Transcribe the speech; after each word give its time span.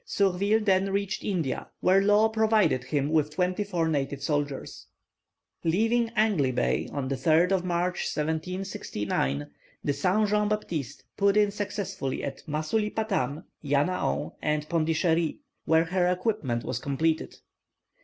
Surville 0.03 0.61
then 0.61 0.89
reached 0.91 1.23
India, 1.23 1.67
where 1.79 2.01
Law 2.01 2.27
provided 2.27 2.85
him 2.85 3.09
with 3.11 3.29
twenty 3.35 3.63
four 3.63 3.87
native 3.87 4.23
soldiers. 4.23 4.87
Leaving 5.63 6.09
Angley 6.17 6.51
Bay 6.51 6.89
on 6.91 7.07
the 7.07 7.13
3rd 7.15 7.51
of 7.51 7.63
March, 7.63 8.09
1769, 8.17 9.51
the 9.83 9.93
Saint 9.93 10.27
Jean 10.29 10.47
Baptiste 10.49 11.03
put 11.17 11.37
in 11.37 11.51
successively 11.51 12.23
at 12.23 12.41
Masulipatam, 12.47 13.43
Yanaon, 13.63 14.33
and 14.41 14.67
Pondicherry, 14.67 15.37
where 15.65 15.85
her 15.85 16.11
equipment 16.11 16.63
was 16.63 16.79
completed. 16.79 17.37